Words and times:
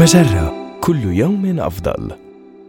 مجرة. 0.00 0.78
كل 0.80 1.04
يوم 1.04 1.60
أفضل. 1.60 2.12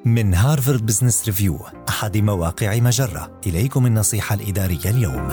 من 0.06 0.34
هارفارد 0.34 0.86
بزنس 0.86 1.26
ريفيو 1.26 1.60
أحد 1.90 2.18
مواقع 2.18 2.80
مجرة. 2.80 3.32
إليكم 3.48 3.86
النصيحة 3.86 4.36
الإدارية 4.36 4.86
اليوم. 4.86 5.28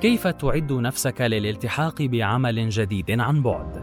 كيف 0.00 0.26
تعد 0.26 0.72
نفسك 0.72 1.20
للالتحاق 1.20 2.02
بعمل 2.02 2.68
جديد 2.68 3.20
عن 3.20 3.42
بعد؟ 3.42 3.82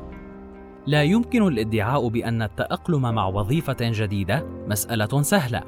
لا 0.87 1.03
يمكن 1.03 1.47
الادعاء 1.47 2.07
بأن 2.07 2.41
التأقلم 2.41 3.01
مع 3.01 3.27
وظيفة 3.27 3.77
جديدة 3.81 4.45
مسألة 4.67 5.21
سهلة 5.21 5.63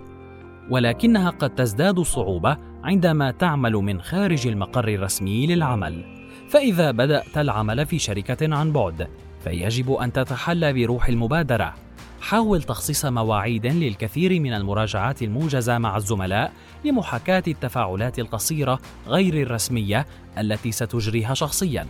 ولكنها 0.69 1.29
قد 1.29 1.55
تزداد 1.55 1.99
صعوبة 1.99 2.57
عندما 2.83 3.31
تعمل 3.31 3.73
من 3.73 4.01
خارج 4.01 4.47
المقر 4.47 4.87
الرسمي 4.87 5.47
للعمل. 5.47 6.03
فإذا 6.49 6.91
بدأت 6.91 7.37
العمل 7.37 7.85
في 7.85 7.99
شركة 7.99 8.55
عن 8.55 8.71
بعد 8.71 9.07
فيجب 9.43 9.91
أن 9.91 10.13
تتحلى 10.13 10.73
بروح 10.73 11.07
المبادرة. 11.07 11.73
حاول 12.21 12.63
تخصيص 12.63 13.05
مواعيد 13.05 13.65
للكثير 13.65 14.39
من 14.39 14.53
المراجعات 14.53 15.21
الموجزة 15.21 15.77
مع 15.77 15.97
الزملاء 15.97 16.53
لمحاكاة 16.85 17.43
التفاعلات 17.47 18.19
القصيرة 18.19 18.79
غير 19.07 19.33
الرسمية 19.41 20.05
التي 20.37 20.71
ستجريها 20.71 21.33
شخصيا. 21.33 21.87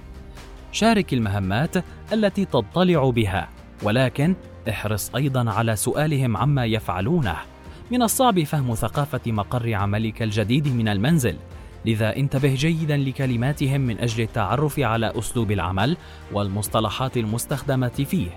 شارك 0.72 1.14
المهمات 1.14 1.76
التي 2.14 2.46
تطلع 2.46 3.10
بها 3.10 3.50
ولكن 3.84 4.36
احرص 4.70 5.16
أيضا 5.16 5.52
على 5.52 5.76
سؤالهم 5.76 6.38
عما 6.38 6.66
يفعلونه. 6.66 7.36
من 7.92 8.02
الصعب 8.02 8.44
فهم 8.44 8.74
ثقافة 8.74 9.32
مقر 9.32 9.74
عملك 9.74 10.22
الجديد 10.22 10.68
من 10.68 10.88
المنزل. 10.88 11.36
لذا 11.86 12.16
انتبه 12.16 12.56
جيدا 12.56 12.98
لكلماتهم 12.98 13.82
من 13.82 14.00
أجل 14.00 14.24
التعرف 14.24 14.80
على 14.80 15.14
أسلوب 15.20 15.52
العمل 15.52 15.98
والمصطلحات 16.34 17.18
المستخدمة 17.18 17.88
فيه. 18.10 18.30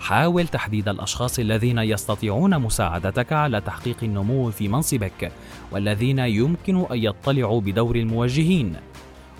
حاول 0.00 0.48
تحديد 0.48 0.88
الأشخاص 0.88 1.38
الذين 1.38 1.78
يستطيعون 1.78 2.58
مساعدتك 2.58 3.32
على 3.32 3.60
تحقيق 3.60 3.96
النمو 4.02 4.50
في 4.50 4.68
منصبك 4.68 5.32
والذين 5.72 6.18
يمكن 6.18 6.86
أن 6.90 6.98
يطلعوا 6.98 7.60
بدور 7.60 7.96
الموجهين. 7.96 8.76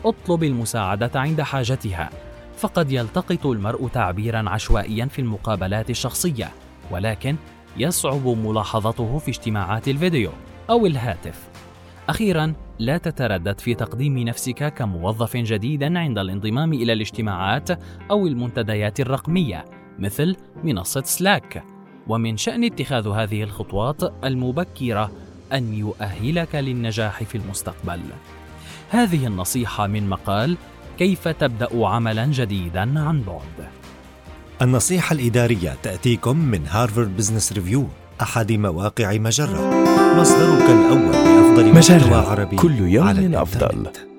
اطلب 0.05 0.45
المساعدة 0.45 1.21
عند 1.21 1.41
حاجتها. 1.41 2.11
فقد 2.57 2.93
يلتقط 2.93 3.47
المرء 3.47 3.89
تعبيرا 3.89 4.51
عشوائيا 4.51 5.07
في 5.07 5.19
المقابلات 5.19 5.91
الشخصية 5.91 6.51
ولكن 6.91 7.37
يصعب 7.77 8.27
ملاحظته 8.27 9.19
في 9.19 9.31
اجتماعات 9.31 9.89
الفيديو 9.89 10.31
أو 10.71 10.87
الهاتف. 10.87 11.49
أخيرا 12.09 12.53
لا 12.79 12.99
تتردد 12.99 13.61
في 13.61 13.75
تقديم 13.75 14.19
نفسك 14.19 14.75
كموظف 14.75 15.37
جديد 15.37 15.83
عند 15.83 16.19
الانضمام 16.19 16.73
إلى 16.73 16.93
الاجتماعات 16.93 17.71
أو 18.11 18.27
المنتديات 18.27 19.01
الرقمية 19.01 19.65
مثل 19.99 20.37
منصة 20.65 21.03
Slack 21.03 21.65
ومن 22.07 22.37
شأن 22.37 22.65
اتخاذ 22.65 23.09
هذه 23.09 23.43
الخطوات 23.43 24.25
المبكرة 24.25 25.11
أن 25.53 25.75
يؤهلك 25.75 26.55
للنجاح 26.55 27.23
في 27.23 27.39
المستقبل. 27.39 28.01
هذه 28.91 29.27
النصيحة 29.27 29.87
من 29.87 30.09
مقال 30.09 30.57
كيف 30.99 31.29
تبدأ 31.29 31.87
عملا 31.87 32.27
جديدا 32.27 32.81
عن 32.81 33.23
بعد؟ 33.23 33.84
النصيحة 34.63 35.13
الإدارية 35.13 35.77
تأتيكم 35.83 36.37
من 36.39 36.67
هارفارد 36.67 37.17
بزنس 37.17 37.53
ريفيو 37.53 37.87
أحد 38.23 38.53
مواقع 38.53 39.13
مجرة 39.13 39.85
مصدرك 40.21 40.71
الأول 40.71 41.13
لأفضل 41.13 41.73
محتوى 41.73 41.97
مجرة 41.99 42.31
عربي 42.31 42.57
كل 42.57 42.79
يوم 42.79 43.09
على 43.09 43.19
الإنترنت. 43.19 43.87
أفضل. 43.87 44.14